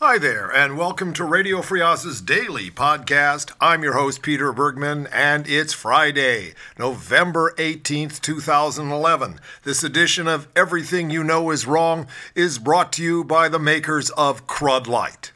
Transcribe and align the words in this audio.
Hi 0.00 0.16
there, 0.16 0.48
and 0.48 0.78
welcome 0.78 1.12
to 1.14 1.24
Radio 1.24 1.58
Oz's 1.58 2.20
daily 2.20 2.70
podcast. 2.70 3.50
I'm 3.60 3.82
your 3.82 3.94
host, 3.94 4.22
Peter 4.22 4.52
Bergman, 4.52 5.08
and 5.08 5.44
it's 5.48 5.72
Friday, 5.72 6.54
November 6.78 7.52
18th, 7.58 8.20
2011. 8.20 9.40
This 9.64 9.82
edition 9.82 10.28
of 10.28 10.46
Everything 10.54 11.10
You 11.10 11.24
Know 11.24 11.50
Is 11.50 11.66
Wrong 11.66 12.06
is 12.36 12.60
brought 12.60 12.92
to 12.92 13.02
you 13.02 13.24
by 13.24 13.48
the 13.48 13.58
makers 13.58 14.10
of 14.10 14.46
Crud 14.46 14.86
Light. 14.86 15.32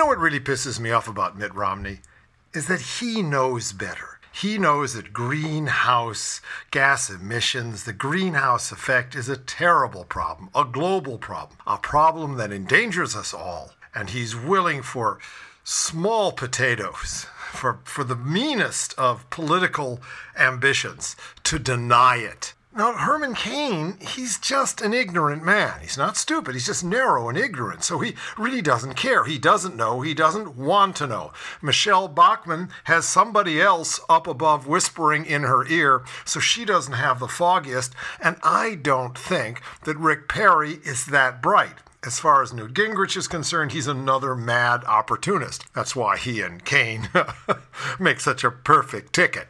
Know 0.00 0.06
what 0.06 0.18
really 0.18 0.40
pisses 0.40 0.80
me 0.80 0.90
off 0.90 1.08
about 1.08 1.36
Mitt 1.36 1.54
Romney? 1.54 1.98
Is 2.54 2.68
that 2.68 2.80
he 2.80 3.20
knows 3.20 3.74
better. 3.74 4.18
He 4.32 4.56
knows 4.56 4.94
that 4.94 5.12
greenhouse 5.12 6.40
gas 6.70 7.10
emissions, 7.10 7.84
the 7.84 7.92
greenhouse 7.92 8.72
effect, 8.72 9.14
is 9.14 9.28
a 9.28 9.36
terrible 9.36 10.04
problem, 10.04 10.48
a 10.54 10.64
global 10.64 11.18
problem, 11.18 11.58
a 11.66 11.76
problem 11.76 12.38
that 12.38 12.50
endangers 12.50 13.14
us 13.14 13.34
all. 13.34 13.72
And 13.94 14.08
he's 14.08 14.34
willing 14.34 14.80
for 14.80 15.18
small 15.64 16.32
potatoes, 16.32 17.26
for, 17.52 17.80
for 17.84 18.02
the 18.02 18.16
meanest 18.16 18.94
of 18.98 19.28
political 19.28 20.00
ambitions, 20.34 21.14
to 21.44 21.58
deny 21.58 22.16
it. 22.16 22.54
Now, 22.72 22.92
Herman 22.92 23.34
Cain, 23.34 23.98
he's 24.00 24.38
just 24.38 24.80
an 24.80 24.94
ignorant 24.94 25.44
man. 25.44 25.80
He's 25.80 25.98
not 25.98 26.16
stupid. 26.16 26.54
He's 26.54 26.66
just 26.66 26.84
narrow 26.84 27.28
and 27.28 27.36
ignorant. 27.36 27.82
So 27.82 27.98
he 27.98 28.14
really 28.38 28.62
doesn't 28.62 28.94
care. 28.94 29.24
He 29.24 29.38
doesn't 29.38 29.74
know. 29.74 30.02
He 30.02 30.14
doesn't 30.14 30.56
want 30.56 30.94
to 30.96 31.08
know. 31.08 31.32
Michele 31.60 32.06
Bachmann 32.06 32.68
has 32.84 33.06
somebody 33.06 33.60
else 33.60 33.98
up 34.08 34.28
above 34.28 34.68
whispering 34.68 35.26
in 35.26 35.42
her 35.42 35.66
ear, 35.66 36.04
so 36.24 36.38
she 36.38 36.64
doesn't 36.64 36.92
have 36.92 37.18
the 37.18 37.26
foggiest. 37.26 37.92
And 38.22 38.36
I 38.44 38.76
don't 38.76 39.18
think 39.18 39.60
that 39.82 39.96
Rick 39.96 40.28
Perry 40.28 40.74
is 40.84 41.06
that 41.06 41.42
bright. 41.42 41.78
As 42.04 42.20
far 42.20 42.40
as 42.40 42.52
Newt 42.52 42.72
Gingrich 42.72 43.16
is 43.16 43.26
concerned, 43.26 43.72
he's 43.72 43.88
another 43.88 44.36
mad 44.36 44.84
opportunist. 44.84 45.64
That's 45.74 45.96
why 45.96 46.16
he 46.16 46.40
and 46.40 46.64
Cain 46.64 47.08
make 47.98 48.20
such 48.20 48.44
a 48.44 48.50
perfect 48.50 49.12
ticket. 49.12 49.48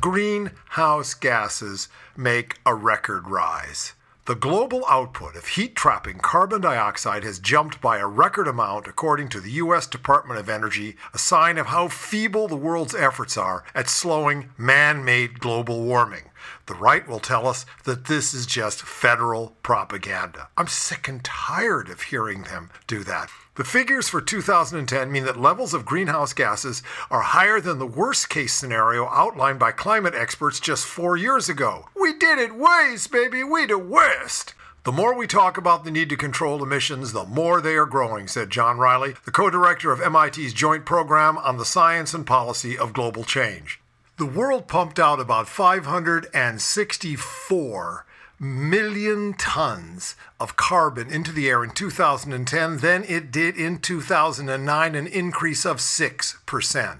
Greenhouse 0.00 1.14
gases 1.14 1.88
make 2.16 2.58
a 2.64 2.74
record 2.74 3.28
rise. 3.28 3.92
The 4.24 4.34
global 4.34 4.84
output 4.88 5.36
of 5.36 5.48
heat 5.48 5.74
trapping 5.74 6.18
carbon 6.18 6.60
dioxide 6.60 7.24
has 7.24 7.38
jumped 7.38 7.80
by 7.80 7.98
a 7.98 8.06
record 8.06 8.48
amount, 8.48 8.86
according 8.86 9.28
to 9.30 9.40
the 9.40 9.50
U.S. 9.50 9.86
Department 9.86 10.40
of 10.40 10.48
Energy, 10.48 10.96
a 11.12 11.18
sign 11.18 11.58
of 11.58 11.66
how 11.66 11.88
feeble 11.88 12.48
the 12.48 12.56
world's 12.56 12.94
efforts 12.94 13.36
are 13.36 13.64
at 13.74 13.88
slowing 13.88 14.50
man 14.56 15.04
made 15.04 15.40
global 15.40 15.82
warming. 15.82 16.30
The 16.66 16.74
right 16.74 17.06
will 17.06 17.20
tell 17.20 17.46
us 17.46 17.66
that 17.84 18.04
this 18.04 18.32
is 18.32 18.46
just 18.46 18.82
federal 18.82 19.56
propaganda. 19.62 20.48
I'm 20.56 20.68
sick 20.68 21.06
and 21.08 21.22
tired 21.22 21.90
of 21.90 22.02
hearing 22.02 22.44
them 22.44 22.70
do 22.86 23.04
that. 23.04 23.28
The 23.54 23.64
figures 23.64 24.08
for 24.08 24.22
2010 24.22 25.12
mean 25.12 25.24
that 25.24 25.38
levels 25.38 25.74
of 25.74 25.84
greenhouse 25.84 26.32
gases 26.32 26.82
are 27.10 27.20
higher 27.20 27.60
than 27.60 27.78
the 27.78 27.86
worst 27.86 28.30
case 28.30 28.54
scenario 28.54 29.06
outlined 29.08 29.58
by 29.58 29.72
climate 29.72 30.14
experts 30.14 30.58
just 30.58 30.86
four 30.86 31.18
years 31.18 31.50
ago. 31.50 31.90
We 31.94 32.14
did 32.14 32.38
it 32.38 32.54
ways, 32.54 33.06
baby, 33.08 33.44
we 33.44 33.66
the 33.66 33.76
worst. 33.76 34.54
The 34.84 34.92
more 34.92 35.14
we 35.14 35.26
talk 35.26 35.58
about 35.58 35.84
the 35.84 35.90
need 35.90 36.08
to 36.08 36.16
control 36.16 36.62
emissions, 36.62 37.12
the 37.12 37.26
more 37.26 37.60
they 37.60 37.74
are 37.74 37.84
growing, 37.84 38.26
said 38.26 38.48
John 38.48 38.78
Reilly, 38.78 39.16
the 39.26 39.30
co 39.30 39.50
director 39.50 39.92
of 39.92 40.00
MIT's 40.00 40.54
Joint 40.54 40.86
Program 40.86 41.36
on 41.36 41.58
the 41.58 41.66
Science 41.66 42.14
and 42.14 42.26
Policy 42.26 42.78
of 42.78 42.94
Global 42.94 43.22
Change. 43.22 43.82
The 44.16 44.24
world 44.24 44.66
pumped 44.66 44.98
out 44.98 45.20
about 45.20 45.46
564 45.46 48.06
million 48.42 49.32
tons 49.34 50.16
of 50.40 50.56
carbon 50.56 51.08
into 51.08 51.30
the 51.30 51.48
air 51.48 51.62
in 51.62 51.70
2010 51.70 52.78
than 52.78 53.04
it 53.04 53.30
did 53.30 53.56
in 53.56 53.78
2009, 53.78 54.94
an 54.96 55.06
increase 55.06 55.64
of 55.64 55.76
6%. 55.76 56.98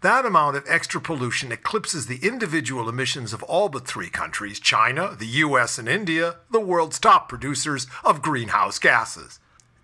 That 0.00 0.26
amount 0.26 0.56
of 0.56 0.64
extra 0.66 1.00
pollution 1.00 1.52
eclipses 1.52 2.06
the 2.06 2.26
individual 2.26 2.88
emissions 2.88 3.32
of 3.32 3.44
all 3.44 3.68
but 3.68 3.86
three 3.86 4.10
countries 4.10 4.58
China, 4.58 5.14
the 5.16 5.26
US, 5.26 5.78
and 5.78 5.88
India, 5.88 6.36
the 6.50 6.58
world's 6.58 6.98
top 6.98 7.28
producers 7.28 7.86
of 8.02 8.20
greenhouse 8.20 8.80
gases. 8.80 9.38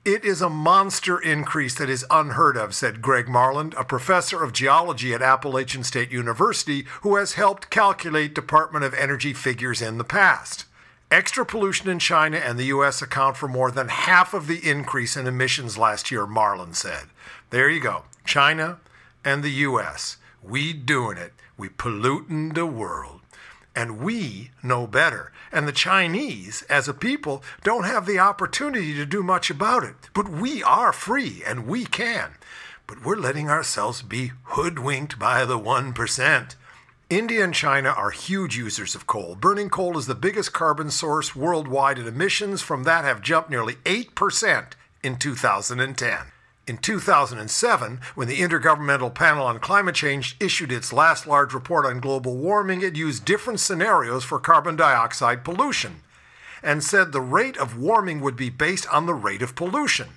It 0.06 0.24
is 0.24 0.40
a 0.40 0.48
monster 0.48 1.18
increase 1.18 1.74
that 1.74 1.90
is 1.90 2.06
unheard 2.12 2.56
of, 2.56 2.76
said 2.76 3.02
Greg 3.02 3.26
Marland, 3.26 3.74
a 3.76 3.82
professor 3.82 4.40
of 4.40 4.52
geology 4.52 5.12
at 5.12 5.20
Appalachian 5.20 5.82
State 5.82 6.12
University 6.12 6.86
who 7.00 7.16
has 7.16 7.32
helped 7.32 7.70
calculate 7.70 8.32
Department 8.32 8.84
of 8.84 8.94
Energy 8.94 9.32
figures 9.32 9.82
in 9.82 9.98
the 9.98 10.04
past. 10.04 10.64
Extra 11.10 11.44
pollution 11.44 11.88
in 11.90 11.98
China 11.98 12.36
and 12.36 12.56
the 12.56 12.66
US 12.66 13.02
account 13.02 13.36
for 13.36 13.48
more 13.48 13.72
than 13.72 13.88
half 13.88 14.32
of 14.32 14.46
the 14.46 14.64
increase 14.64 15.16
in 15.16 15.26
emissions 15.26 15.76
last 15.76 16.12
year, 16.12 16.24
Marland 16.24 16.76
said. 16.76 17.06
There 17.50 17.68
you 17.68 17.80
go. 17.80 18.04
China 18.24 18.78
and 19.24 19.42
the 19.42 19.50
US. 19.66 20.18
We 20.40 20.72
doing 20.72 21.18
it. 21.18 21.32
We 21.58 21.68
polluting 21.68 22.50
the 22.50 22.66
world. 22.66 23.22
And 23.76 24.00
we 24.00 24.50
know 24.62 24.86
better. 24.86 25.32
And 25.52 25.68
the 25.68 25.72
Chinese, 25.72 26.62
as 26.62 26.88
a 26.88 26.94
people, 26.94 27.44
don't 27.62 27.84
have 27.84 28.06
the 28.06 28.18
opportunity 28.18 28.94
to 28.94 29.04
do 29.04 29.22
much 29.22 29.50
about 29.50 29.84
it. 29.84 29.94
But 30.14 30.30
we 30.30 30.62
are 30.62 30.94
free 30.94 31.42
and 31.46 31.66
we 31.66 31.84
can. 31.84 32.36
But 32.86 33.04
we're 33.04 33.16
letting 33.16 33.50
ourselves 33.50 34.00
be 34.00 34.32
hoodwinked 34.44 35.18
by 35.18 35.44
the 35.44 35.58
1%. 35.58 36.54
India 37.10 37.44
and 37.44 37.54
China 37.54 37.90
are 37.90 38.10
huge 38.10 38.56
users 38.56 38.94
of 38.94 39.06
coal. 39.06 39.36
Burning 39.36 39.68
coal 39.68 39.98
is 39.98 40.06
the 40.06 40.14
biggest 40.14 40.52
carbon 40.52 40.90
source 40.90 41.36
worldwide, 41.36 41.98
and 41.98 42.08
emissions 42.08 42.62
from 42.62 42.84
that 42.84 43.04
have 43.04 43.20
jumped 43.20 43.50
nearly 43.50 43.74
8% 43.84 44.72
in 45.04 45.16
2010. 45.16 46.18
In 46.66 46.78
2007, 46.78 48.00
when 48.16 48.26
the 48.26 48.40
Intergovernmental 48.40 49.14
Panel 49.14 49.46
on 49.46 49.60
Climate 49.60 49.94
Change 49.94 50.36
issued 50.40 50.72
its 50.72 50.92
last 50.92 51.24
large 51.24 51.54
report 51.54 51.86
on 51.86 52.00
global 52.00 52.36
warming, 52.36 52.82
it 52.82 52.96
used 52.96 53.24
different 53.24 53.60
scenarios 53.60 54.24
for 54.24 54.40
carbon 54.40 54.74
dioxide 54.74 55.44
pollution 55.44 56.00
and 56.64 56.82
said 56.82 57.12
the 57.12 57.20
rate 57.20 57.56
of 57.56 57.78
warming 57.78 58.20
would 58.20 58.34
be 58.34 58.50
based 58.50 58.92
on 58.92 59.06
the 59.06 59.14
rate 59.14 59.42
of 59.42 59.54
pollution. 59.54 60.08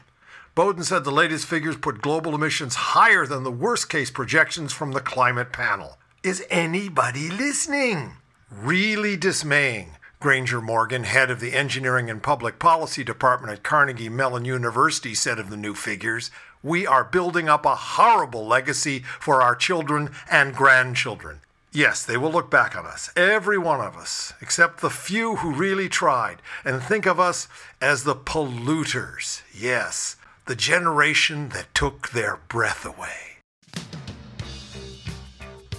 Boden 0.55 0.83
said 0.83 1.03
the 1.03 1.11
latest 1.11 1.45
figures 1.45 1.77
put 1.77 2.01
global 2.01 2.33
emissions 2.33 2.73
higher 2.73 3.27
than 3.27 3.43
the 3.43 3.51
worst 3.51 3.87
case 3.87 4.09
projections 4.09 4.73
from 4.73 4.93
the 4.93 5.01
climate 5.01 5.53
panel. 5.53 5.99
Is 6.23 6.43
anybody 6.49 7.29
listening? 7.29 8.13
Really 8.49 9.15
dismaying. 9.15 9.97
Granger 10.21 10.59
Morgan, 10.59 11.05
head 11.05 11.31
of 11.31 11.39
the 11.39 11.53
Engineering 11.53 12.09
and 12.09 12.21
Public 12.21 12.59
Policy 12.59 13.05
Department 13.05 13.53
at 13.53 13.63
Carnegie 13.63 14.09
Mellon 14.09 14.43
University, 14.43 15.15
said 15.15 15.39
of 15.39 15.49
the 15.49 15.55
new 15.55 15.73
figures 15.73 16.29
We 16.61 16.85
are 16.85 17.05
building 17.05 17.47
up 17.47 17.65
a 17.65 17.73
horrible 17.73 18.45
legacy 18.45 18.99
for 19.17 19.41
our 19.41 19.55
children 19.55 20.09
and 20.29 20.53
grandchildren. 20.53 21.39
Yes, 21.71 22.03
they 22.03 22.17
will 22.17 22.33
look 22.33 22.51
back 22.51 22.75
on 22.75 22.85
us, 22.85 23.09
every 23.15 23.57
one 23.57 23.79
of 23.79 23.95
us, 23.95 24.33
except 24.41 24.81
the 24.81 24.89
few 24.89 25.37
who 25.37 25.53
really 25.53 25.87
tried, 25.87 26.41
and 26.65 26.83
think 26.83 27.05
of 27.05 27.17
us 27.17 27.47
as 27.79 28.03
the 28.03 28.15
polluters. 28.15 29.41
Yes, 29.53 30.17
the 30.47 30.55
generation 30.55 31.47
that 31.49 31.73
took 31.73 32.09
their 32.09 32.39
breath 32.49 32.85
away. 32.85 33.37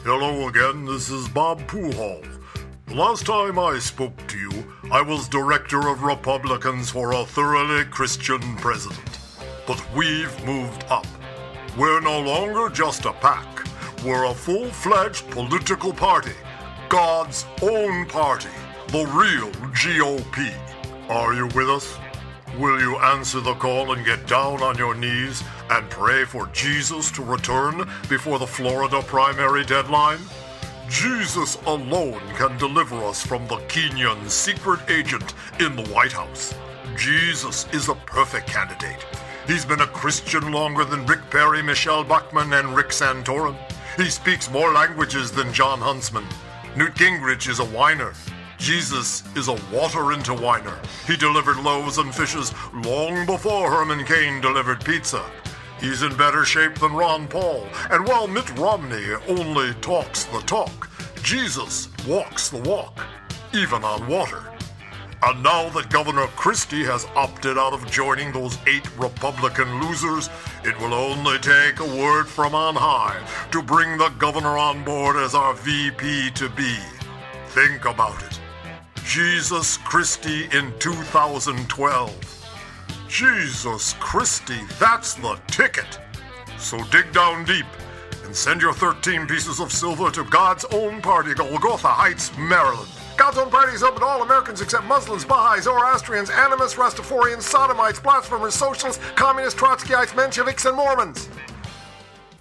Hello 0.03 0.49
again, 0.49 0.87
this 0.87 1.11
is 1.11 1.29
Bob 1.29 1.61
Poolhall. 1.69 2.40
Last 2.95 3.25
time 3.25 3.57
I 3.57 3.79
spoke 3.79 4.27
to 4.27 4.37
you, 4.37 4.51
I 4.91 5.01
was 5.01 5.29
director 5.29 5.87
of 5.87 6.03
Republicans 6.03 6.91
for 6.91 7.13
a 7.13 7.25
thoroughly 7.25 7.85
Christian 7.85 8.41
president. 8.57 9.21
But 9.65 9.81
we've 9.95 10.45
moved 10.45 10.85
up. 10.91 11.07
We're 11.79 12.01
no 12.01 12.21
longer 12.21 12.69
just 12.69 13.05
a 13.05 13.13
pack, 13.13 13.65
we're 14.05 14.25
a 14.25 14.35
full 14.35 14.71
fledged 14.71 15.31
political 15.31 15.93
party. 15.93 16.33
God's 16.89 17.47
own 17.63 18.07
party, 18.07 18.51
the 18.89 19.07
real 19.07 19.53
GOP. 19.71 20.53
Are 21.09 21.33
you 21.33 21.47
with 21.55 21.71
us? 21.71 21.97
Will 22.59 22.81
you 22.81 22.97
answer 22.97 23.39
the 23.39 23.55
call 23.55 23.93
and 23.93 24.05
get 24.05 24.27
down 24.27 24.65
on 24.65 24.77
your 24.77 24.97
knees 24.97 25.45
and 25.71 25.89
pray 25.91 26.25
for 26.25 26.49
Jesus 26.49 27.13
to 27.13 27.23
return 27.23 27.89
before 28.09 28.41
the 28.41 28.49
Florida 28.49 29.01
primary 29.03 29.65
deadline? 29.65 30.19
Jesus 30.91 31.57
alone 31.67 32.21
can 32.35 32.59
deliver 32.59 32.97
us 33.05 33.25
from 33.25 33.47
the 33.47 33.59
Kenyan 33.69 34.29
secret 34.29 34.81
agent 34.91 35.35
in 35.61 35.77
the 35.77 35.89
White 35.89 36.11
House. 36.11 36.53
Jesus 36.97 37.65
is 37.73 37.89
a 37.89 37.95
perfect 37.95 38.49
candidate. 38.49 39.07
He's 39.47 39.65
been 39.65 39.83
a 39.83 39.87
Christian 39.87 40.51
longer 40.51 40.85
than 40.85 41.07
Rick 41.07 41.31
Perry, 41.31 41.63
Michele 41.63 42.03
Bachmann, 42.03 42.53
and 42.53 42.75
Rick 42.75 42.89
Santorum. 42.89 43.57
He 43.97 44.11
speaks 44.11 44.51
more 44.51 44.73
languages 44.73 45.31
than 45.31 45.53
Jon 45.53 45.79
Huntsman. 45.79 46.27
Newt 46.77 46.95
Gingrich 46.95 47.49
is 47.49 47.61
a 47.61 47.65
whiner. 47.67 48.13
Jesus 48.59 49.23
is 49.37 49.47
a 49.47 49.61
water 49.73 50.13
into 50.13 50.33
winer. 50.33 50.77
He 51.07 51.17
delivered 51.17 51.59
loaves 51.59 51.99
and 51.99 52.13
fishes 52.13 52.53
long 52.75 53.27
before 53.27 53.71
Herman 53.71 54.05
Cain 54.05 54.41
delivered 54.41 54.85
pizza. 54.85 55.25
He's 55.81 56.03
in 56.03 56.15
better 56.17 56.45
shape 56.45 56.75
than 56.75 56.93
Ron 56.93 57.27
Paul, 57.27 57.67
and 57.91 58.07
while 58.07 58.27
Mitt 58.27 58.51
Romney 58.59 59.15
only 59.29 59.73
talks 59.75 60.25
the 60.25 60.41
talk, 60.41 60.91
Jesus 61.23 61.89
walks 62.07 62.51
the 62.51 62.59
walk, 62.59 63.01
even 63.55 63.83
on 63.83 64.07
water. 64.07 64.45
And 65.23 65.43
now 65.43 65.69
that 65.71 65.91
Governor 65.91 66.27
Christie 66.29 66.85
has 66.85 67.07
opted 67.15 67.59
out 67.59 67.75
of 67.75 67.91
joining 67.91 68.33
those 68.33 68.59
eight 68.67 68.89
Republican 68.99 69.81
losers, 69.83 70.31
it 70.65 70.79
will 70.81 70.95
only 70.95 71.39
take 71.39 71.81
a 71.81 71.85
word 71.85 72.27
from 72.27 72.55
on 72.55 72.75
high 72.75 73.23
to 73.51 73.63
bring 73.63 73.99
the 73.99 74.09
governor 74.19 74.57
on 74.57 74.83
board 74.85 75.17
as 75.17 75.35
our 75.35 75.55
VP 75.55 76.31
to 76.33 76.49
be. 76.51 76.77
Think 77.49 77.85
about 77.85 78.23
it. 78.23 78.41
Jesus 79.05 79.77
Christie 79.79 80.45
in 80.53 80.73
2012. 80.79 82.40
Jesus 83.11 83.95
Christie, 83.95 84.61
that's 84.79 85.15
the 85.15 85.37
ticket. 85.49 85.99
So 86.59 86.79
dig 86.93 87.13
down 87.13 87.45
deep 87.45 87.67
and 88.25 88.35
send 88.35 88.63
your 88.63 88.73
13 88.73 89.27
pieces 89.27 89.59
of 89.59 89.73
silver 89.73 90.13
to 90.13 90.23
God's 90.23 90.65
own 90.67 91.03
party, 91.03 91.35
Golgotha 91.35 91.89
Heights, 91.89 92.31
Maryland. 92.39 92.89
God's 93.17 93.39
own 93.39 93.51
party 93.51 93.73
is 93.73 93.83
open 93.83 94.01
to 94.01 94.07
all 94.07 94.23
Americans 94.23 94.61
except 94.61 94.85
Muslims, 94.85 95.25
Baha'is, 95.25 95.65
Zoroastrians, 95.65 96.31
animists, 96.31 96.79
Rastafarians, 96.79 97.43
Sodomites, 97.43 97.99
blasphemers, 97.99 98.55
socialists, 98.55 99.03
communists, 99.17 99.61
Trotskyites, 99.61 100.15
Mensheviks, 100.15 100.65
and 100.67 100.77
Mormons. 100.77 101.29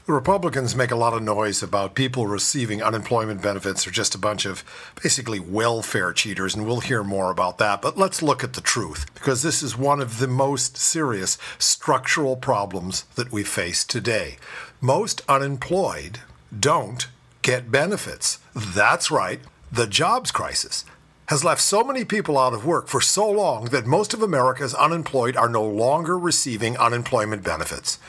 The 0.10 0.16
Republicans 0.16 0.76
make 0.76 0.90
a 0.90 0.96
lot 0.96 1.14
of 1.14 1.22
noise 1.22 1.62
about 1.62 1.94
people 1.94 2.26
receiving 2.26 2.82
unemployment 2.82 3.44
benefits 3.44 3.86
are 3.86 3.92
just 3.92 4.16
a 4.16 4.18
bunch 4.18 4.44
of 4.48 4.64
basically 5.04 5.40
welfare 5.40 6.14
cheaters, 6.14 6.56
and 6.56 6.66
we'll 6.66 6.80
hear 6.80 7.04
more 7.04 7.30
about 7.30 7.60
that. 7.60 7.80
But 7.80 7.96
let's 7.96 8.24
look 8.24 8.44
at 8.44 8.54
the 8.54 8.60
truth, 8.60 9.06
because 9.14 9.44
this 9.44 9.62
is 9.62 9.78
one 9.78 10.02
of 10.02 10.18
the 10.18 10.28
most 10.28 10.78
serious 10.78 11.38
structural 11.60 12.36
problems 12.36 13.04
that 13.18 13.32
we 13.32 13.44
face 13.44 13.86
today. 13.86 14.38
Most 14.82 15.22
unemployed 15.30 16.22
don't 16.60 17.08
get 17.44 17.72
benefits. 17.72 18.40
That's 18.56 19.12
right, 19.12 19.42
the 19.72 19.86
jobs 19.86 20.32
crisis 20.32 20.86
has 21.28 21.44
left 21.44 21.62
so 21.62 21.84
many 21.84 22.04
people 22.04 22.40
out 22.40 22.56
of 22.56 22.66
work 22.66 22.88
for 22.88 23.00
so 23.00 23.30
long 23.30 23.66
that 23.66 23.86
most 23.86 24.16
of 24.16 24.24
America's 24.24 24.74
unemployed 24.74 25.38
are 25.38 25.48
no 25.48 25.64
longer 25.64 26.18
receiving 26.18 26.76
unemployment 26.78 27.44
benefits. 27.44 28.00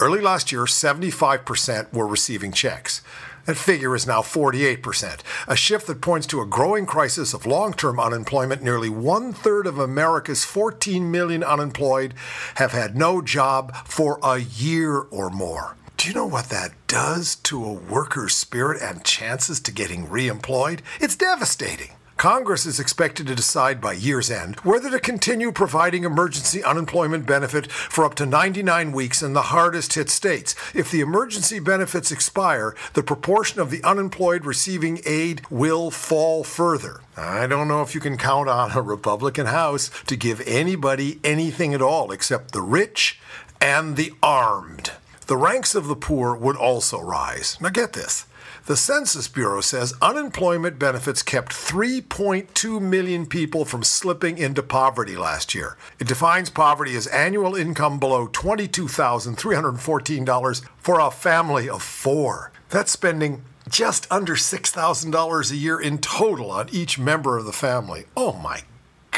Early 0.00 0.20
last 0.20 0.52
year, 0.52 0.62
75% 0.62 1.92
were 1.92 2.06
receiving 2.06 2.52
checks. 2.52 3.02
That 3.46 3.56
figure 3.56 3.96
is 3.96 4.06
now 4.06 4.20
48%, 4.20 5.22
a 5.48 5.56
shift 5.56 5.88
that 5.88 6.00
points 6.00 6.26
to 6.28 6.40
a 6.40 6.46
growing 6.46 6.86
crisis 6.86 7.34
of 7.34 7.46
long 7.46 7.72
term 7.72 7.98
unemployment. 7.98 8.62
Nearly 8.62 8.90
one 8.90 9.32
third 9.32 9.66
of 9.66 9.78
America's 9.78 10.44
14 10.44 11.10
million 11.10 11.42
unemployed 11.42 12.14
have 12.56 12.70
had 12.70 12.94
no 12.94 13.20
job 13.20 13.74
for 13.86 14.20
a 14.22 14.38
year 14.38 14.98
or 14.98 15.30
more. 15.30 15.74
Do 15.96 16.06
you 16.06 16.14
know 16.14 16.26
what 16.26 16.50
that 16.50 16.74
does 16.86 17.34
to 17.36 17.64
a 17.64 17.72
worker's 17.72 18.36
spirit 18.36 18.80
and 18.80 19.02
chances 19.04 19.58
to 19.60 19.72
getting 19.72 20.08
re 20.08 20.28
employed? 20.28 20.82
It's 21.00 21.16
devastating. 21.16 21.90
Congress 22.18 22.66
is 22.66 22.80
expected 22.80 23.28
to 23.28 23.34
decide 23.36 23.80
by 23.80 23.92
year's 23.92 24.28
end 24.28 24.58
whether 24.64 24.90
to 24.90 24.98
continue 24.98 25.52
providing 25.52 26.02
emergency 26.02 26.64
unemployment 26.64 27.24
benefit 27.24 27.70
for 27.70 28.04
up 28.04 28.16
to 28.16 28.26
99 28.26 28.90
weeks 28.90 29.22
in 29.22 29.34
the 29.34 29.42
hardest 29.54 29.92
hit 29.92 30.10
states. 30.10 30.56
If 30.74 30.90
the 30.90 31.00
emergency 31.00 31.60
benefits 31.60 32.10
expire, 32.10 32.74
the 32.94 33.04
proportion 33.04 33.60
of 33.60 33.70
the 33.70 33.84
unemployed 33.84 34.44
receiving 34.44 35.00
aid 35.06 35.42
will 35.48 35.92
fall 35.92 36.42
further. 36.42 37.02
I 37.16 37.46
don't 37.46 37.68
know 37.68 37.82
if 37.82 37.94
you 37.94 38.00
can 38.00 38.18
count 38.18 38.48
on 38.48 38.72
a 38.72 38.82
Republican 38.82 39.46
House 39.46 39.88
to 40.08 40.16
give 40.16 40.40
anybody 40.44 41.20
anything 41.22 41.72
at 41.72 41.80
all 41.80 42.10
except 42.10 42.50
the 42.50 42.62
rich 42.62 43.20
and 43.60 43.96
the 43.96 44.12
armed. 44.24 44.90
The 45.28 45.36
ranks 45.36 45.74
of 45.74 45.88
the 45.88 45.94
poor 45.94 46.34
would 46.34 46.56
also 46.56 46.98
rise. 46.98 47.58
Now 47.60 47.68
get 47.68 47.92
this. 47.92 48.24
The 48.64 48.78
Census 48.78 49.28
Bureau 49.28 49.60
says 49.60 49.92
unemployment 50.00 50.78
benefits 50.78 51.22
kept 51.22 51.52
3.2 51.52 52.80
million 52.80 53.26
people 53.26 53.66
from 53.66 53.84
slipping 53.84 54.38
into 54.38 54.62
poverty 54.62 55.16
last 55.16 55.54
year. 55.54 55.76
It 55.98 56.08
defines 56.08 56.48
poverty 56.48 56.96
as 56.96 57.06
annual 57.08 57.54
income 57.54 57.98
below 57.98 58.26
$22,314 58.28 60.62
for 60.78 60.98
a 60.98 61.10
family 61.10 61.68
of 61.68 61.82
four. 61.82 62.50
That's 62.70 62.92
spending 62.92 63.42
just 63.68 64.10
under 64.10 64.34
$6,000 64.34 65.50
a 65.50 65.56
year 65.56 65.78
in 65.78 65.98
total 65.98 66.50
on 66.50 66.70
each 66.72 66.98
member 66.98 67.36
of 67.36 67.44
the 67.44 67.52
family. 67.52 68.06
Oh 68.16 68.32
my 68.32 68.62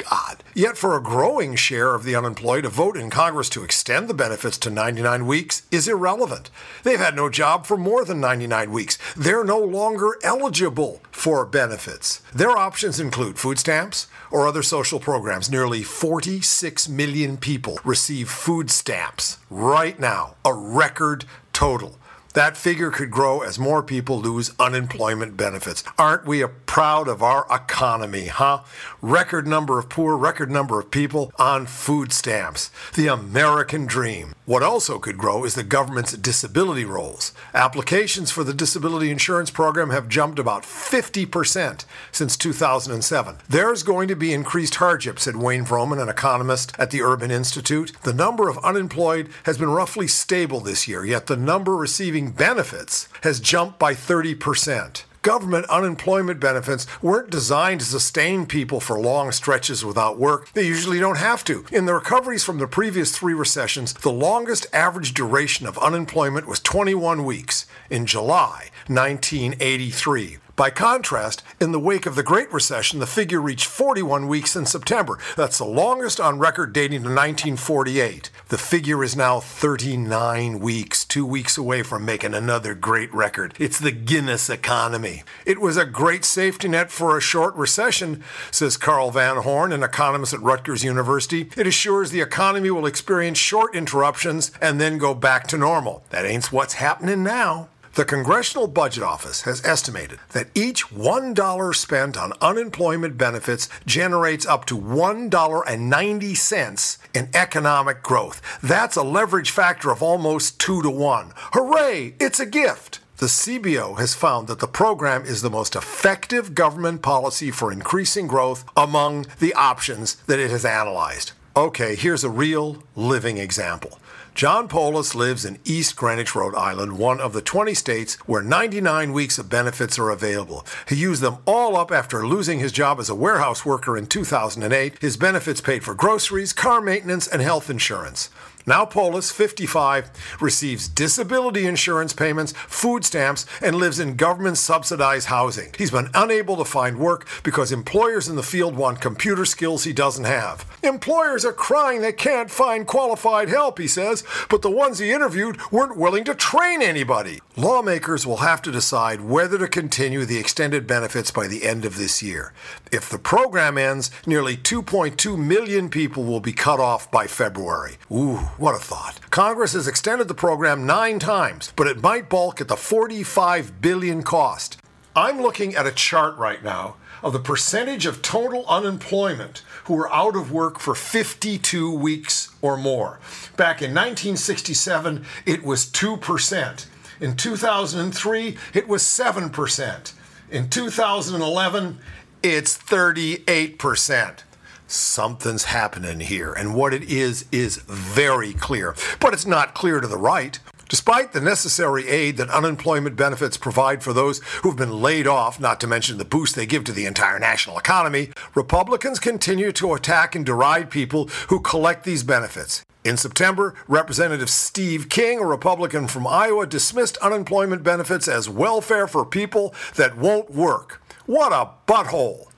God. 0.08 0.42
Yet, 0.54 0.76
for 0.76 0.96
a 0.96 1.02
growing 1.02 1.54
share 1.56 1.94
of 1.94 2.04
the 2.04 2.14
unemployed, 2.16 2.64
a 2.64 2.68
vote 2.68 2.96
in 2.96 3.10
Congress 3.10 3.48
to 3.50 3.62
extend 3.62 4.08
the 4.08 4.14
benefits 4.14 4.58
to 4.58 4.70
99 4.70 5.26
weeks 5.26 5.62
is 5.70 5.88
irrelevant. 5.88 6.50
They've 6.82 6.98
had 6.98 7.16
no 7.16 7.28
job 7.28 7.66
for 7.66 7.76
more 7.76 8.04
than 8.04 8.20
99 8.20 8.72
weeks. 8.72 8.98
They're 9.16 9.44
no 9.44 9.58
longer 9.58 10.18
eligible 10.22 11.02
for 11.10 11.44
benefits. 11.46 12.20
Their 12.34 12.56
options 12.56 12.98
include 12.98 13.38
food 13.38 13.58
stamps 13.58 14.06
or 14.30 14.46
other 14.46 14.62
social 14.62 15.00
programs. 15.00 15.50
Nearly 15.50 15.82
46 15.82 16.88
million 16.88 17.36
people 17.36 17.78
receive 17.84 18.30
food 18.30 18.70
stamps 18.70 19.38
right 19.50 19.98
now, 20.00 20.36
a 20.44 20.54
record 20.54 21.24
total. 21.52 21.99
That 22.34 22.56
figure 22.56 22.90
could 22.90 23.10
grow 23.10 23.40
as 23.40 23.58
more 23.58 23.82
people 23.82 24.20
lose 24.20 24.52
unemployment 24.58 25.36
benefits. 25.36 25.82
Aren't 25.98 26.26
we 26.26 26.44
proud 26.70 27.08
of 27.08 27.20
our 27.20 27.44
economy, 27.50 28.26
huh? 28.26 28.60
Record 29.02 29.44
number 29.44 29.80
of 29.80 29.88
poor, 29.88 30.16
record 30.16 30.52
number 30.52 30.78
of 30.78 30.92
people 30.92 31.32
on 31.36 31.66
food 31.66 32.12
stamps. 32.12 32.70
The 32.94 33.08
American 33.08 33.86
dream. 33.86 34.34
What 34.46 34.62
also 34.62 35.00
could 35.00 35.18
grow 35.18 35.44
is 35.44 35.56
the 35.56 35.64
government's 35.64 36.12
disability 36.16 36.84
rolls. 36.84 37.32
Applications 37.54 38.30
for 38.30 38.44
the 38.44 38.54
disability 38.54 39.10
insurance 39.10 39.50
program 39.50 39.90
have 39.90 40.08
jumped 40.08 40.38
about 40.38 40.62
50% 40.62 41.84
since 42.12 42.36
2007. 42.36 43.36
There's 43.48 43.82
going 43.82 44.06
to 44.06 44.16
be 44.16 44.32
increased 44.32 44.76
hardship, 44.76 45.18
said 45.18 45.34
Wayne 45.36 45.64
Vroman, 45.64 46.00
an 46.00 46.08
economist 46.08 46.72
at 46.78 46.92
the 46.92 47.02
Urban 47.02 47.32
Institute. 47.32 47.92
The 48.04 48.12
number 48.12 48.48
of 48.48 48.58
unemployed 48.58 49.28
has 49.44 49.58
been 49.58 49.70
roughly 49.70 50.06
stable 50.06 50.60
this 50.60 50.86
year, 50.86 51.04
yet 51.04 51.26
the 51.26 51.36
number 51.36 51.76
receiving 51.76 52.19
benefits 52.28 53.08
has 53.22 53.40
jumped 53.40 53.78
by 53.78 53.94
30%. 53.94 55.04
Government 55.22 55.66
unemployment 55.68 56.40
benefits 56.40 56.86
weren't 57.02 57.30
designed 57.30 57.80
to 57.80 57.86
sustain 57.86 58.46
people 58.46 58.80
for 58.80 58.98
long 58.98 59.32
stretches 59.32 59.84
without 59.84 60.18
work. 60.18 60.50
They 60.52 60.66
usually 60.66 60.98
don't 60.98 61.18
have 61.18 61.44
to. 61.44 61.66
In 61.70 61.84
the 61.84 61.92
recoveries 61.94 62.42
from 62.42 62.58
the 62.58 62.66
previous 62.66 63.16
three 63.16 63.34
recessions, 63.34 63.92
the 63.92 64.10
longest 64.12 64.66
average 64.72 65.12
duration 65.12 65.66
of 65.66 65.76
unemployment 65.76 66.46
was 66.46 66.60
21 66.60 67.24
weeks 67.24 67.66
in 67.90 68.06
July 68.06 68.70
1983. 68.86 70.38
By 70.60 70.68
contrast, 70.68 71.42
in 71.58 71.72
the 71.72 71.80
wake 71.80 72.04
of 72.04 72.16
the 72.16 72.22
Great 72.22 72.52
Recession, 72.52 72.98
the 72.98 73.06
figure 73.06 73.40
reached 73.40 73.64
41 73.64 74.28
weeks 74.28 74.54
in 74.54 74.66
September. 74.66 75.18
That's 75.34 75.56
the 75.56 75.64
longest 75.64 76.20
on 76.20 76.38
record 76.38 76.74
dating 76.74 77.04
to 77.04 77.08
1948. 77.08 78.28
The 78.48 78.58
figure 78.58 79.02
is 79.02 79.16
now 79.16 79.40
39 79.40 80.60
weeks, 80.60 81.06
two 81.06 81.24
weeks 81.24 81.56
away 81.56 81.82
from 81.82 82.04
making 82.04 82.34
another 82.34 82.74
great 82.74 83.10
record. 83.14 83.54
It's 83.58 83.78
the 83.78 83.90
Guinness 83.90 84.50
economy. 84.50 85.22
It 85.46 85.62
was 85.62 85.78
a 85.78 85.86
great 85.86 86.26
safety 86.26 86.68
net 86.68 86.90
for 86.90 87.16
a 87.16 87.22
short 87.22 87.54
recession, 87.54 88.22
says 88.50 88.76
Carl 88.76 89.10
Van 89.12 89.38
Horn, 89.38 89.72
an 89.72 89.82
economist 89.82 90.34
at 90.34 90.42
Rutgers 90.42 90.84
University. 90.84 91.48
It 91.56 91.66
assures 91.66 92.10
the 92.10 92.20
economy 92.20 92.70
will 92.70 92.84
experience 92.84 93.38
short 93.38 93.74
interruptions 93.74 94.52
and 94.60 94.78
then 94.78 94.98
go 94.98 95.14
back 95.14 95.46
to 95.46 95.56
normal. 95.56 96.04
That 96.10 96.26
ain't 96.26 96.52
what's 96.52 96.74
happening 96.74 97.22
now. 97.22 97.69
The 97.94 98.04
Congressional 98.04 98.68
Budget 98.68 99.02
Office 99.02 99.42
has 99.42 99.64
estimated 99.64 100.20
that 100.30 100.46
each 100.54 100.90
$1 100.90 101.74
spent 101.74 102.16
on 102.16 102.32
unemployment 102.40 103.18
benefits 103.18 103.68
generates 103.84 104.46
up 104.46 104.64
to 104.66 104.78
$1.90 104.78 106.98
in 107.14 107.28
economic 107.34 108.00
growth. 108.00 108.40
That's 108.62 108.94
a 108.94 109.02
leverage 109.02 109.50
factor 109.50 109.90
of 109.90 110.04
almost 110.04 110.60
2 110.60 110.82
to 110.82 110.90
1. 110.90 111.32
Hooray! 111.52 112.14
It's 112.20 112.38
a 112.38 112.46
gift! 112.46 113.00
The 113.16 113.26
CBO 113.26 113.98
has 113.98 114.14
found 114.14 114.46
that 114.46 114.60
the 114.60 114.68
program 114.68 115.24
is 115.24 115.42
the 115.42 115.50
most 115.50 115.74
effective 115.74 116.54
government 116.54 117.02
policy 117.02 117.50
for 117.50 117.72
increasing 117.72 118.28
growth 118.28 118.64
among 118.76 119.26
the 119.40 119.52
options 119.54 120.14
that 120.26 120.38
it 120.38 120.52
has 120.52 120.64
analyzed. 120.64 121.32
Okay, 121.56 121.96
here's 121.96 122.22
a 122.22 122.30
real 122.30 122.84
living 122.94 123.38
example. 123.38 123.98
John 124.34 124.68
Polis 124.68 125.14
lives 125.14 125.44
in 125.44 125.58
East 125.64 125.96
Greenwich, 125.96 126.34
Rhode 126.34 126.54
Island, 126.54 126.98
one 126.98 127.20
of 127.20 127.32
the 127.32 127.42
20 127.42 127.74
states 127.74 128.14
where 128.26 128.42
99 128.42 129.12
weeks 129.12 129.38
of 129.38 129.50
benefits 129.50 129.98
are 129.98 130.10
available. 130.10 130.64
He 130.88 130.96
used 130.96 131.20
them 131.20 131.38
all 131.46 131.76
up 131.76 131.90
after 131.90 132.26
losing 132.26 132.58
his 132.58 132.72
job 132.72 133.00
as 133.00 133.10
a 133.10 133.14
warehouse 133.14 133.66
worker 133.66 133.96
in 133.96 134.06
2008. 134.06 134.98
His 135.00 135.16
benefits 135.16 135.60
paid 135.60 135.84
for 135.84 135.94
groceries, 135.94 136.52
car 136.52 136.80
maintenance, 136.80 137.26
and 137.26 137.42
health 137.42 137.68
insurance. 137.68 138.30
Now 138.66 138.84
Polis, 138.84 139.30
55, 139.30 140.10
receives 140.40 140.88
disability 140.88 141.66
insurance 141.66 142.12
payments, 142.12 142.52
food 142.52 143.04
stamps, 143.04 143.46
and 143.62 143.76
lives 143.76 143.98
in 143.98 144.16
government 144.16 144.58
subsidized 144.58 145.28
housing. 145.28 145.72
He's 145.78 145.90
been 145.90 146.10
unable 146.14 146.56
to 146.56 146.64
find 146.64 146.98
work 146.98 147.26
because 147.42 147.72
employers 147.72 148.28
in 148.28 148.36
the 148.36 148.42
field 148.42 148.76
want 148.76 149.00
computer 149.00 149.44
skills 149.44 149.84
he 149.84 149.92
doesn't 149.92 150.24
have. 150.24 150.64
Employers 150.82 151.44
are 151.44 151.52
crying 151.52 152.00
they 152.00 152.12
can't 152.12 152.50
find 152.50 152.86
qualified 152.86 153.48
help, 153.48 153.78
he 153.78 153.88
says, 153.88 154.24
but 154.48 154.62
the 154.62 154.70
ones 154.70 154.98
he 154.98 155.10
interviewed 155.10 155.58
weren't 155.70 155.96
willing 155.96 156.24
to 156.24 156.34
train 156.34 156.82
anybody. 156.82 157.40
Lawmakers 157.56 158.26
will 158.26 158.38
have 158.38 158.62
to 158.62 158.72
decide 158.72 159.20
whether 159.20 159.58
to 159.58 159.68
continue 159.68 160.24
the 160.24 160.38
extended 160.38 160.86
benefits 160.86 161.30
by 161.30 161.46
the 161.46 161.64
end 161.64 161.84
of 161.84 161.96
this 161.96 162.22
year. 162.22 162.52
If 162.92 163.08
the 163.08 163.18
program 163.18 163.78
ends, 163.78 164.10
nearly 164.26 164.56
2.2 164.56 165.38
million 165.38 165.90
people 165.90 166.24
will 166.24 166.40
be 166.40 166.52
cut 166.52 166.80
off 166.80 167.10
by 167.10 167.26
February. 167.26 167.98
Ooh, 168.10 168.48
what 168.60 168.74
a 168.74 168.78
thought. 168.78 169.18
Congress 169.30 169.72
has 169.72 169.88
extended 169.88 170.28
the 170.28 170.34
program 170.34 170.84
nine 170.84 171.18
times, 171.18 171.72
but 171.76 171.86
it 171.86 172.02
might 172.02 172.28
balk 172.28 172.60
at 172.60 172.68
the 172.68 172.76
45 172.76 173.80
billion 173.80 174.22
cost. 174.22 174.76
I'm 175.16 175.40
looking 175.40 175.74
at 175.74 175.86
a 175.86 175.92
chart 175.92 176.36
right 176.36 176.62
now 176.62 176.96
of 177.22 177.32
the 177.32 177.38
percentage 177.38 178.04
of 178.04 178.20
total 178.20 178.66
unemployment 178.68 179.62
who 179.84 179.94
were 179.94 180.12
out 180.12 180.36
of 180.36 180.52
work 180.52 180.78
for 180.78 180.94
52 180.94 181.90
weeks 181.90 182.54
or 182.60 182.76
more. 182.76 183.18
Back 183.56 183.80
in 183.80 183.92
1967, 183.92 185.24
it 185.46 185.64
was 185.64 185.86
2%. 185.86 186.86
In 187.18 187.36
2003, 187.36 188.58
it 188.74 188.86
was 188.86 189.02
7%. 189.02 190.12
In 190.50 190.68
2011, 190.68 191.98
it's 192.42 192.76
38%. 192.76 194.42
Something's 194.90 195.64
happening 195.64 196.18
here, 196.18 196.52
and 196.52 196.74
what 196.74 196.92
it 196.92 197.04
is 197.04 197.44
is 197.52 197.76
very 197.76 198.52
clear. 198.52 198.96
But 199.20 199.32
it's 199.32 199.46
not 199.46 199.72
clear 199.72 200.00
to 200.00 200.08
the 200.08 200.16
right. 200.16 200.58
Despite 200.88 201.32
the 201.32 201.40
necessary 201.40 202.08
aid 202.08 202.38
that 202.38 202.50
unemployment 202.50 203.14
benefits 203.14 203.56
provide 203.56 204.02
for 204.02 204.12
those 204.12 204.40
who've 204.64 204.74
been 204.74 205.00
laid 205.00 205.28
off, 205.28 205.60
not 205.60 205.78
to 205.80 205.86
mention 205.86 206.18
the 206.18 206.24
boost 206.24 206.56
they 206.56 206.66
give 206.66 206.82
to 206.84 206.92
the 206.92 207.06
entire 207.06 207.38
national 207.38 207.78
economy, 207.78 208.30
Republicans 208.56 209.20
continue 209.20 209.70
to 209.70 209.94
attack 209.94 210.34
and 210.34 210.44
deride 210.44 210.90
people 210.90 211.28
who 211.50 211.60
collect 211.60 212.02
these 212.02 212.24
benefits. 212.24 212.82
In 213.04 213.16
September, 213.16 213.76
Representative 213.86 214.50
Steve 214.50 215.08
King, 215.08 215.38
a 215.38 215.46
Republican 215.46 216.08
from 216.08 216.26
Iowa, 216.26 216.66
dismissed 216.66 217.16
unemployment 217.18 217.84
benefits 217.84 218.26
as 218.26 218.48
welfare 218.48 219.06
for 219.06 219.24
people 219.24 219.72
that 219.94 220.16
won't 220.16 220.50
work. 220.50 221.00
What 221.26 221.52
a 221.52 221.70
butthole! 221.86 222.49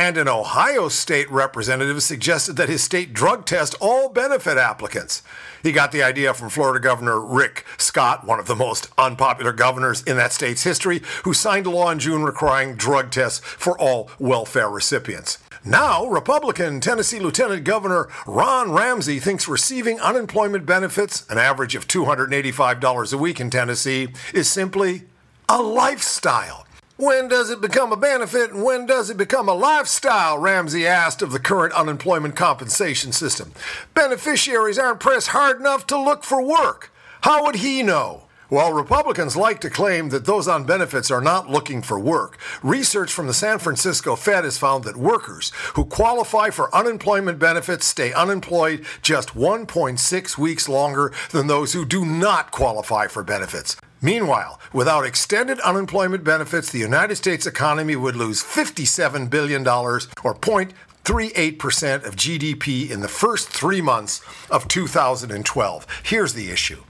And 0.00 0.16
an 0.16 0.28
Ohio 0.28 0.88
state 0.88 1.30
representative 1.30 2.02
suggested 2.02 2.56
that 2.56 2.70
his 2.70 2.82
state 2.82 3.12
drug 3.12 3.44
test 3.44 3.74
all 3.82 4.08
benefit 4.08 4.56
applicants. 4.56 5.22
He 5.62 5.72
got 5.72 5.92
the 5.92 6.02
idea 6.02 6.32
from 6.32 6.48
Florida 6.48 6.80
Governor 6.80 7.20
Rick 7.20 7.66
Scott, 7.76 8.26
one 8.26 8.40
of 8.40 8.46
the 8.46 8.56
most 8.56 8.88
unpopular 8.96 9.52
governors 9.52 10.02
in 10.04 10.16
that 10.16 10.32
state's 10.32 10.62
history, 10.62 11.02
who 11.24 11.34
signed 11.34 11.66
a 11.66 11.70
law 11.70 11.90
in 11.90 11.98
June 11.98 12.22
requiring 12.22 12.76
drug 12.76 13.10
tests 13.10 13.40
for 13.40 13.78
all 13.78 14.10
welfare 14.18 14.70
recipients. 14.70 15.36
Now, 15.66 16.06
Republican 16.06 16.80
Tennessee 16.80 17.20
Lieutenant 17.20 17.64
Governor 17.64 18.08
Ron 18.26 18.72
Ramsey 18.72 19.18
thinks 19.18 19.48
receiving 19.48 20.00
unemployment 20.00 20.64
benefits, 20.64 21.28
an 21.28 21.36
average 21.36 21.74
of 21.74 21.86
$285 21.86 23.12
a 23.12 23.18
week 23.18 23.38
in 23.38 23.50
Tennessee, 23.50 24.08
is 24.32 24.48
simply 24.48 25.02
a 25.46 25.60
lifestyle. 25.60 26.64
When 27.00 27.28
does 27.28 27.48
it 27.48 27.62
become 27.62 27.92
a 27.92 27.96
benefit 27.96 28.50
and 28.50 28.62
when 28.62 28.84
does 28.84 29.08
it 29.08 29.16
become 29.16 29.48
a 29.48 29.54
lifestyle? 29.54 30.36
Ramsey 30.36 30.86
asked 30.86 31.22
of 31.22 31.32
the 31.32 31.40
current 31.40 31.72
unemployment 31.72 32.36
compensation 32.36 33.10
system. 33.12 33.52
Beneficiaries 33.94 34.78
aren't 34.78 35.00
pressed 35.00 35.28
hard 35.28 35.58
enough 35.58 35.86
to 35.86 35.98
look 35.98 36.24
for 36.24 36.42
work. 36.42 36.92
How 37.22 37.42
would 37.46 37.54
he 37.54 37.82
know? 37.82 38.24
While 38.50 38.72
Republicans 38.72 39.36
like 39.36 39.60
to 39.60 39.70
claim 39.70 40.08
that 40.08 40.24
those 40.24 40.48
on 40.48 40.64
benefits 40.64 41.08
are 41.08 41.20
not 41.20 41.48
looking 41.48 41.82
for 41.82 42.00
work, 42.00 42.36
research 42.64 43.12
from 43.12 43.28
the 43.28 43.32
San 43.32 43.60
Francisco 43.60 44.16
Fed 44.16 44.42
has 44.42 44.58
found 44.58 44.82
that 44.82 44.96
workers 44.96 45.52
who 45.74 45.84
qualify 45.84 46.50
for 46.50 46.74
unemployment 46.74 47.38
benefits 47.38 47.86
stay 47.86 48.12
unemployed 48.12 48.84
just 49.02 49.36
1.6 49.36 50.36
weeks 50.36 50.68
longer 50.68 51.12
than 51.30 51.46
those 51.46 51.74
who 51.74 51.84
do 51.84 52.04
not 52.04 52.50
qualify 52.50 53.06
for 53.06 53.22
benefits. 53.22 53.76
Meanwhile, 54.02 54.58
without 54.72 55.06
extended 55.06 55.60
unemployment 55.60 56.24
benefits, 56.24 56.72
the 56.72 56.80
United 56.80 57.14
States 57.14 57.46
economy 57.46 57.94
would 57.94 58.16
lose 58.16 58.42
$57 58.42 59.30
billion, 59.30 59.64
or 59.68 60.00
0.38% 60.00 62.04
of 62.04 62.16
GDP 62.16 62.90
in 62.90 62.98
the 62.98 63.06
first 63.06 63.48
three 63.48 63.80
months 63.80 64.20
of 64.50 64.66
2012. 64.66 65.86
Here's 66.02 66.34
the 66.34 66.50
issue 66.50 66.82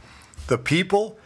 the 0.47 0.57
people 0.57 1.19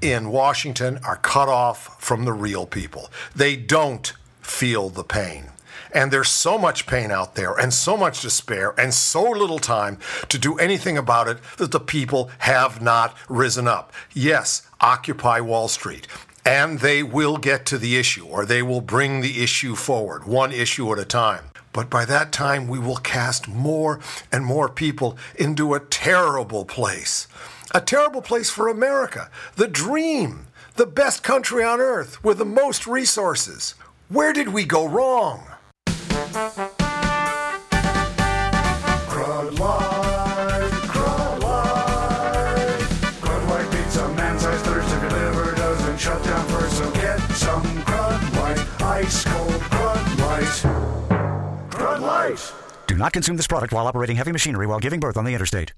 in 0.00 0.30
Washington 0.30 0.98
are 1.04 1.16
cut 1.16 1.48
off 1.48 2.00
from 2.02 2.24
the 2.24 2.32
real 2.32 2.66
people, 2.66 3.10
they 3.34 3.56
don't 3.56 4.12
feel 4.40 4.88
the 4.88 5.04
pain. 5.04 5.46
And 5.92 6.12
there's 6.12 6.28
so 6.28 6.56
much 6.56 6.86
pain 6.86 7.10
out 7.10 7.34
there, 7.34 7.54
and 7.54 7.74
so 7.74 7.96
much 7.96 8.22
despair, 8.22 8.74
and 8.78 8.94
so 8.94 9.22
little 9.22 9.58
time 9.58 9.98
to 10.28 10.38
do 10.38 10.56
anything 10.58 10.96
about 10.96 11.26
it 11.26 11.38
that 11.56 11.72
the 11.72 11.80
people 11.80 12.30
have 12.38 12.80
not 12.80 13.16
risen 13.28 13.66
up. 13.66 13.92
Yes, 14.12 14.68
Occupy 14.80 15.40
Wall 15.40 15.68
Street. 15.68 16.06
And 16.44 16.78
they 16.78 17.02
will 17.02 17.36
get 17.36 17.66
to 17.66 17.78
the 17.78 17.96
issue, 17.96 18.24
or 18.24 18.46
they 18.46 18.62
will 18.62 18.80
bring 18.80 19.20
the 19.20 19.42
issue 19.42 19.74
forward, 19.74 20.24
one 20.24 20.52
issue 20.52 20.90
at 20.92 20.98
a 20.98 21.04
time. 21.04 21.50
But 21.72 21.90
by 21.90 22.04
that 22.06 22.32
time, 22.32 22.66
we 22.66 22.78
will 22.78 22.96
cast 22.96 23.46
more 23.46 24.00
and 24.32 24.44
more 24.44 24.68
people 24.68 25.16
into 25.36 25.74
a 25.74 25.80
terrible 25.80 26.64
place. 26.64 27.28
A 27.72 27.80
terrible 27.80 28.20
place 28.20 28.50
for 28.50 28.66
America, 28.66 29.30
the 29.54 29.68
dream, 29.68 30.48
the 30.74 30.86
best 30.86 31.22
country 31.22 31.62
on 31.62 31.80
earth 31.80 32.24
with 32.24 32.38
the 32.38 32.44
most 32.44 32.84
resources. 32.84 33.76
Where 34.08 34.32
did 34.32 34.48
we 34.48 34.64
go 34.64 34.88
wrong? 34.88 35.46
Crud 39.06 39.54
Crud. 40.90 41.40
Crud 43.20 43.70
beats 43.70 43.96
man-sized 44.16 44.64
thirst 44.64 44.92
if 44.92 45.02
your 45.02 45.10
liver 45.12 45.54
doesn't 45.54 45.98
shut 45.98 46.24
down 46.24 46.44
first. 46.48 46.76
So 46.76 46.90
get 46.90 47.20
some 47.36 47.62
Crud 47.62 48.34
Light, 48.34 48.82
ice 48.82 49.22
cold 49.22 49.60
Crud 49.70 50.18
Light. 50.18 50.64
Crud 51.70 52.00
Light. 52.00 52.52
Do 52.88 52.96
not 52.96 53.12
consume 53.12 53.36
this 53.36 53.46
product 53.46 53.72
while 53.72 53.86
operating 53.86 54.16
heavy 54.16 54.32
machinery 54.32 54.66
while 54.66 54.80
giving 54.80 54.98
birth 54.98 55.16
on 55.16 55.24
the 55.24 55.34
interstate. 55.34 55.72